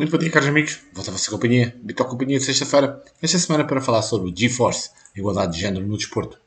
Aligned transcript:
Muito 0.00 0.12
bom 0.12 0.16
dia, 0.16 0.30
caros 0.30 0.48
amigos. 0.48 0.80
Volto 0.94 1.08
a 1.08 1.12
vossa 1.12 1.30
companhia, 1.30 1.76
Vitor 1.84 2.06
Companhia 2.08 2.38
de 2.38 2.44
sexta-feira, 2.46 3.04
esta 3.20 3.38
semana 3.38 3.66
para 3.66 3.82
falar 3.82 4.00
sobre 4.00 4.30
o 4.30 4.34
GeForce, 4.34 4.88
a 5.14 5.18
igualdade 5.18 5.52
de 5.52 5.60
género 5.60 5.86
no 5.86 5.94
desporto. 5.94 6.38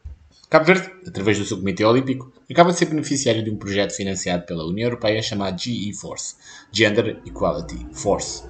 Cabo 0.49 0.65
Verde, 0.65 0.91
através 1.05 1.37
do 1.37 1.45
seu 1.45 1.57
Comitê 1.57 1.85
Olímpico, 1.85 2.33
acaba 2.49 2.71
de 2.71 2.79
ser 2.79 2.85
beneficiário 2.85 3.43
de 3.43 3.51
um 3.51 3.55
projeto 3.55 3.95
financiado 3.95 4.47
pela 4.47 4.65
União 4.65 4.87
Europeia 4.87 5.21
chamado 5.21 5.61
GeForce, 5.61 6.33
Gender 6.71 7.21
Equality 7.27 7.85
Force, 7.93 8.41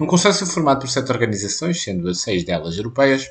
num 0.00 0.06
consórcio 0.06 0.46
formado 0.46 0.80
por 0.80 0.88
sete 0.88 1.12
organizações, 1.12 1.82
sendo 1.82 2.08
as 2.08 2.22
seis 2.22 2.42
delas 2.42 2.78
europeias, 2.78 3.30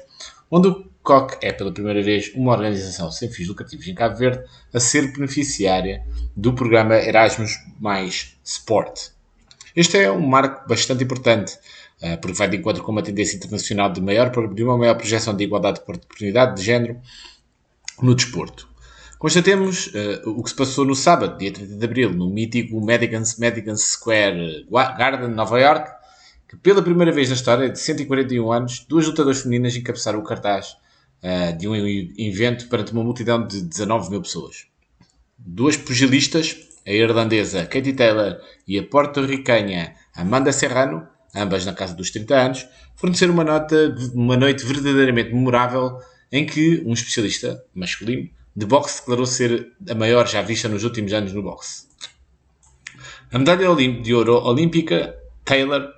onde 0.52 0.68
o 0.68 0.86
COC 1.02 1.39
é 1.42 1.52
pela 1.52 1.73
primeira 1.73 2.04
vez 2.04 2.32
uma 2.36 2.52
organização 2.52 3.10
sem 3.10 3.32
fins 3.32 3.48
lucrativos 3.48 3.88
em 3.88 3.96
Cabo 3.96 4.16
Verde 4.16 4.44
a 4.71 4.80
ser 4.80 5.12
beneficiária 5.12 6.05
do 6.38 6.54
programa 6.54 6.94
Erasmus 6.98 7.57
mais 7.80 8.38
Sport 8.44 9.14
este 9.76 9.98
é 9.98 10.12
um 10.12 10.26
marco 10.26 10.68
bastante 10.68 11.04
importante, 11.04 11.57
eh, 12.02 12.18
porque 12.18 12.38
vai 12.38 12.48
de 12.48 12.57
encontro 12.57 12.84
com 12.84 12.92
uma 12.92 13.04
tendência 13.04 13.36
internacional 13.36 13.92
de, 13.92 14.02
maior, 14.02 14.29
de 14.54 14.64
uma 14.64 14.78
maior 14.78 14.96
projeção 14.96 15.36
de 15.36 15.43
igualdade 15.43 15.78
de 15.78 15.83
oportunidade 15.83 16.56
de 16.57 16.64
género 16.64 17.00
no 18.02 18.16
desporto. 18.16 18.68
Constatemos 19.18 19.88
uh, 19.88 20.30
o 20.30 20.43
que 20.43 20.50
se 20.50 20.56
passou 20.56 20.86
no 20.86 20.96
sábado, 20.96 21.38
dia 21.38 21.52
30 21.52 21.75
de 21.75 21.86
abril, 21.86 22.11
no 22.11 22.30
mítico 22.30 22.80
Madison, 22.80 23.75
Square 23.75 24.68
Garden, 24.69 25.30
Nova 25.30 25.60
York, 25.60 25.89
que 26.47 26.57
pela 26.57 26.82
primeira 26.82 27.11
vez 27.11 27.30
na 27.30 27.36
história 27.36 27.69
de 27.69 27.80
141 27.80 28.52
anos, 28.52 28.86
duas 28.88 29.07
lutadoras 29.07 29.42
femininas 29.42 29.75
encabeçaram 29.75 30.19
o 30.19 30.24
cartaz 30.24 30.78
uh, 31.24 31.57
de 31.57 31.68
um 31.68 31.75
evento 31.75 32.67
perante 32.67 32.92
uma 32.92 33.03
multidão 33.03 33.47
de 33.47 33.61
19 33.61 34.11
mil 34.11 34.22
pessoas. 34.22 34.67
Duas 35.38 35.78
pugilistas 35.78 36.64
a 36.86 36.92
irlandesa 36.92 37.66
Katie 37.66 37.94
Taylor 37.94 38.39
e 38.67 38.78
a 38.78 38.84
porto-ricanha 38.84 39.95
Amanda 40.16 40.52
Serrano, 40.52 41.08
ambas 41.34 41.66
na 41.66 41.73
casa 41.73 41.95
dos 41.95 42.11
30 42.11 42.36
anos, 42.36 42.67
forneceram 42.95 43.34
uma, 43.34 43.44
nota, 43.44 43.95
uma 44.14 44.38
noite 44.38 44.66
verdadeiramente 44.66 45.33
memorável 45.33 46.00
em 46.31 46.45
que 46.45 46.81
um 46.86 46.94
especialista 46.94 47.64
masculino 47.73 48.30
de 48.55 48.66
boxe 48.66 49.00
declarou 49.00 49.25
ser 49.25 49.73
a 49.89 49.95
maior 49.95 50.27
já 50.27 50.42
vista 50.42 50.69
nos 50.69 50.83
últimos 50.83 51.11
anos 51.11 51.33
no 51.33 51.44
boxe. 51.44 51.88
A 53.31 53.38
medalha 53.38 53.75
de 53.75 54.14
ouro 54.14 54.36
olímpica, 54.44 55.16
Taylor, 55.44 55.92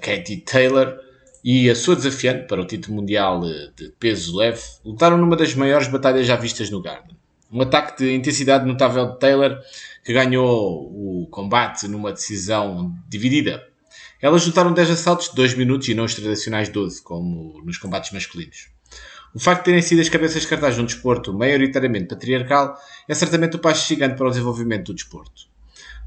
Katie 0.00 0.38
Taylor, 0.38 0.98
e 1.44 1.68
a 1.68 1.74
sua 1.74 1.94
desafiante 1.94 2.46
para 2.48 2.62
o 2.62 2.66
título 2.66 2.96
mundial 2.96 3.40
de 3.76 3.92
peso 4.00 4.34
leve 4.34 4.62
lutaram 4.82 5.18
numa 5.18 5.36
das 5.36 5.54
maiores 5.54 5.88
batalhas 5.88 6.26
já 6.26 6.36
vistas 6.36 6.70
no 6.70 6.80
Garden. 6.80 7.14
Um 7.52 7.60
ataque 7.60 8.02
de 8.02 8.14
intensidade 8.14 8.66
notável 8.66 9.12
de 9.12 9.18
Taylor 9.18 9.58
que 10.04 10.12
ganhou 10.12 11.22
o 11.22 11.28
combate 11.30 11.86
numa 11.88 12.12
decisão 12.12 12.94
dividida. 13.08 13.66
Elas 14.20 14.46
lutaram 14.46 14.72
10 14.72 14.90
assaltos 14.90 15.28
de 15.28 15.36
2 15.36 15.54
minutos 15.54 15.88
e 15.88 15.94
não 15.94 16.04
os 16.04 16.14
tradicionais 16.14 16.68
12, 16.68 17.02
como 17.02 17.60
nos 17.64 17.78
combates 17.78 18.10
masculinos. 18.10 18.68
O 19.34 19.38
facto 19.38 19.60
de 19.60 19.64
terem 19.64 19.82
sido 19.82 20.00
as 20.00 20.08
cabeças 20.08 20.42
de 20.42 20.48
cartaz 20.48 20.76
de 20.76 20.80
um 20.80 20.84
desporto 20.84 21.32
maioritariamente 21.32 22.06
patriarcal 22.06 22.78
é 23.08 23.14
certamente 23.14 23.56
o 23.56 23.58
passo 23.58 23.88
gigante 23.88 24.16
para 24.16 24.26
o 24.26 24.30
desenvolvimento 24.30 24.86
do 24.86 24.94
desporto. 24.94 25.42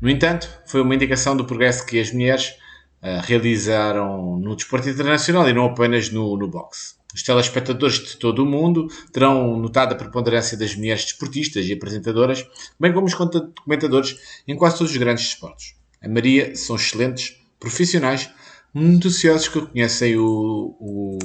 No 0.02 0.10
entanto, 0.10 0.50
foi 0.66 0.82
uma 0.82 0.96
indicação 0.96 1.36
do 1.36 1.46
progresso 1.46 1.86
que 1.86 2.00
as 2.00 2.12
mulheres 2.12 2.56
uh, 3.02 3.22
realizaram 3.24 4.40
no 4.40 4.56
desporto 4.56 4.90
internacional 4.90 5.50
e 5.50 5.54
não 5.54 5.66
apenas 5.66 6.10
no, 6.10 6.38
no 6.38 6.48
boxe. 6.48 6.97
Os 7.18 7.24
telespectadores 7.24 7.96
de 7.96 8.18
todo 8.18 8.44
o 8.44 8.46
mundo 8.46 8.88
terão 9.12 9.58
notado 9.58 9.94
a 9.94 9.96
preponderância 9.96 10.56
das 10.56 10.76
mulheres 10.76 11.04
desportistas 11.04 11.66
e 11.66 11.74
apresentadoras, 11.74 12.46
bem 12.80 12.94
como 12.94 13.08
os 13.08 13.16
comentadores 13.16 14.16
em 14.48 14.56
quase 14.56 14.78
todos 14.78 14.92
os 14.92 14.98
grandes 14.98 15.26
esportes. 15.26 15.74
A 16.00 16.08
Maria 16.08 16.56
são 16.56 16.76
excelentes 16.76 17.36
profissionais, 17.60 18.30
minuciosos 18.72 19.48
que 19.48 19.60
conhecem 19.60 20.16
o, 20.16 20.78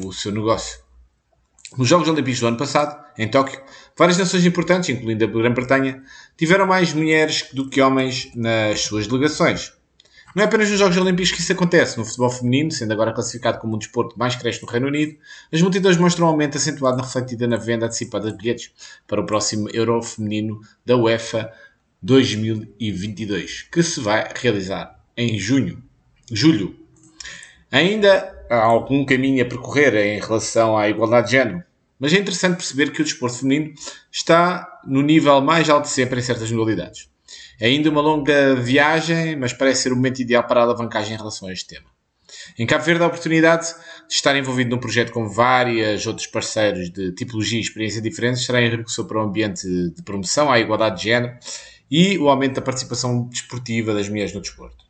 o 0.02 0.12
seu 0.14 0.32
negócio. 0.32 0.80
Nos 1.76 1.88
Jogos 1.88 2.08
Olímpicos 2.08 2.40
do 2.40 2.46
ano 2.46 2.56
passado, 2.56 2.98
em 3.18 3.28
Tóquio, 3.28 3.60
várias 3.94 4.16
nações 4.16 4.46
importantes, 4.46 4.88
incluindo 4.88 5.24
a 5.24 5.26
Grã-Bretanha, 5.26 6.02
tiveram 6.38 6.66
mais 6.66 6.94
mulheres 6.94 7.50
do 7.52 7.68
que 7.68 7.82
homens 7.82 8.30
nas 8.34 8.80
suas 8.80 9.06
delegações. 9.06 9.74
Não 10.34 10.42
é 10.42 10.46
apenas 10.46 10.70
nos 10.70 10.78
Jogos 10.78 10.96
Olímpicos 10.96 11.30
que 11.30 11.40
isso 11.40 11.52
acontece. 11.52 11.98
No 11.98 12.06
futebol 12.06 12.30
feminino, 12.30 12.70
sendo 12.70 12.92
agora 12.92 13.12
classificado 13.12 13.58
como 13.58 13.74
um 13.74 13.78
desporto 13.78 14.18
mais 14.18 14.34
cresce 14.34 14.62
no 14.62 14.68
Reino 14.68 14.86
Unido, 14.86 15.16
as 15.52 15.60
multidões 15.60 15.98
mostram 15.98 16.26
um 16.26 16.30
aumento 16.30 16.56
acentuado 16.56 16.96
na 16.96 17.02
refletida 17.02 17.46
na 17.46 17.56
venda 17.56 17.84
antecipada 17.84 18.30
de 18.30 18.38
bilhetes 18.38 18.72
para 19.06 19.20
o 19.20 19.26
próximo 19.26 19.68
Euro 19.74 20.02
Feminino 20.02 20.60
da 20.86 20.96
UEFA 20.96 21.52
2022, 22.02 23.68
que 23.70 23.82
se 23.82 24.00
vai 24.00 24.26
realizar 24.34 24.98
em 25.16 25.38
junho, 25.38 25.82
julho. 26.30 26.76
Ainda 27.70 28.34
há 28.48 28.56
algum 28.56 29.04
caminho 29.04 29.42
a 29.42 29.46
percorrer 29.46 29.94
em 29.96 30.18
relação 30.18 30.78
à 30.78 30.88
igualdade 30.88 31.26
de 31.26 31.32
género, 31.32 31.62
mas 32.00 32.12
é 32.12 32.18
interessante 32.18 32.56
perceber 32.56 32.90
que 32.90 33.02
o 33.02 33.04
desporto 33.04 33.38
feminino 33.38 33.74
está 34.10 34.80
no 34.86 35.02
nível 35.02 35.40
mais 35.42 35.68
alto 35.68 35.88
sempre 35.88 36.18
em 36.18 36.22
certas 36.22 36.50
modalidades. 36.50 37.11
É 37.62 37.68
ainda 37.68 37.88
uma 37.90 38.00
longa 38.00 38.56
viagem, 38.56 39.36
mas 39.36 39.52
parece 39.52 39.82
ser 39.82 39.92
o 39.92 39.94
momento 39.94 40.20
ideal 40.20 40.42
para 40.42 40.58
a 40.58 40.64
alavancagem 40.64 41.14
em 41.14 41.16
relação 41.16 41.46
a 41.46 41.52
este 41.52 41.68
tema. 41.68 41.86
Em 42.58 42.66
Cabo 42.66 42.82
Verde, 42.82 43.04
a 43.04 43.06
oportunidade 43.06 43.68
de 44.08 44.14
estar 44.14 44.34
envolvido 44.34 44.70
num 44.70 44.80
projeto 44.80 45.12
com 45.12 45.28
vários 45.28 46.04
outros 46.04 46.26
parceiros 46.26 46.90
de 46.90 47.12
tipologia 47.12 47.60
e 47.60 47.62
experiência 47.62 48.02
diferentes 48.02 48.44
será 48.44 48.60
enriquecedor 48.60 49.06
para 49.06 49.18
o 49.20 49.28
ambiente 49.28 49.64
de 49.64 50.02
promoção 50.02 50.50
à 50.50 50.58
igualdade 50.58 50.96
de 50.96 51.04
género 51.04 51.38
e 51.88 52.18
o 52.18 52.28
aumento 52.28 52.56
da 52.56 52.62
participação 52.62 53.28
desportiva 53.28 53.94
das 53.94 54.08
mulheres 54.08 54.32
no 54.32 54.40
desporto. 54.40 54.84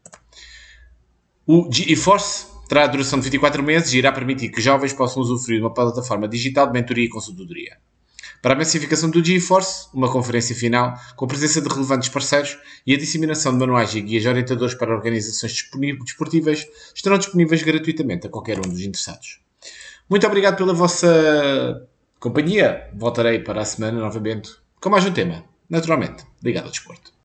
O 1.47 1.71
GeForce 1.71 2.47
terá 2.71 2.87
duração 2.87 3.19
de 3.19 3.25
24 3.27 3.63
meses 3.63 3.93
e 3.93 3.99
irá 3.99 4.11
permitir 4.11 4.49
que 4.49 4.63
jovens 4.63 4.95
possam 4.95 5.21
usufruir 5.21 5.59
de 5.59 5.65
uma 5.67 5.75
plataforma 5.75 6.27
digital 6.27 6.69
de 6.69 6.73
mentoria 6.73 7.05
e 7.05 7.11
consultoria. 7.11 7.77
Para 8.43 8.55
a 8.55 8.57
massificação 8.59 9.09
do 9.09 9.25
GeForce, 9.25 9.87
uma 9.95 10.11
conferência 10.11 10.53
final 10.53 10.99
com 11.15 11.27
a 11.27 11.29
presença 11.29 11.61
de 11.61 11.69
relevantes 11.69 12.09
parceiros 12.09 12.59
e 12.85 12.93
a 12.93 12.99
disseminação 12.99 13.53
de 13.53 13.61
manuais 13.61 13.95
e 13.95 14.01
guias 14.01 14.27
orientadores 14.27 14.75
para 14.75 14.93
organizações 14.93 15.71
desportivas 16.05 16.67
estarão 16.93 17.19
disponíveis 17.19 17.63
gratuitamente 17.63 18.27
a 18.27 18.31
qualquer 18.31 18.59
um 18.59 18.69
dos 18.69 18.81
interessados. 18.81 19.41
Muito 20.11 20.27
obrigado 20.27 20.57
pela 20.57 20.75
vossa 20.75 21.87
companhia. 22.19 22.91
Voltarei 22.93 23.39
para 23.39 23.63
a 23.63 23.65
semana 23.65 24.01
novamente 24.01 24.51
com 24.81 24.91
mais 24.91 25.05
um 25.05 25.13
tema, 25.13 25.45
naturalmente, 25.71 26.25
ligado 26.43 26.65
ao 26.65 26.73
desporto. 26.73 27.13